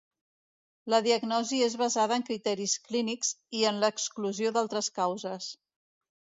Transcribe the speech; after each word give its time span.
La 0.93 0.99
diagnosi 1.07 1.59
és 1.65 1.75
basada 1.81 2.17
en 2.21 2.25
criteris 2.31 2.75
clínics 2.89 3.31
i 3.61 3.63
en 3.75 3.85
l'exclusió 3.87 4.57
d'altres 4.59 4.93
causes. 5.01 5.55